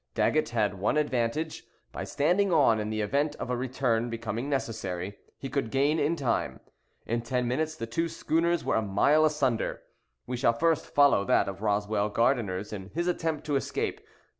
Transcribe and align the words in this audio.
Daggett 0.15 0.49
had 0.49 0.79
one 0.79 0.97
advantage: 0.97 1.63
by 1.91 2.05
standing 2.05 2.51
on, 2.51 2.79
in 2.79 2.89
the 2.89 3.01
event 3.01 3.35
of 3.35 3.51
a 3.51 3.55
return 3.55 4.09
becoming 4.09 4.49
necessary, 4.49 5.15
he 5.37 5.47
could 5.47 5.69
gain 5.69 5.99
in 5.99 6.15
time. 6.15 6.59
In 7.05 7.21
ten 7.21 7.47
minutes 7.47 7.75
the 7.75 7.85
two 7.85 8.09
schooners 8.09 8.65
were 8.65 8.73
a 8.77 8.81
mile 8.81 9.25
asunder. 9.25 9.83
We 10.25 10.37
shall 10.37 10.53
first 10.53 10.87
follow 10.87 11.23
that 11.25 11.47
of 11.47 11.61
Roswell 11.61 12.09
Gardiner's 12.09 12.73
in 12.73 12.89
his 12.95 13.05
attempt 13.07 13.45
to 13.45 13.55
escape. 13.55 14.01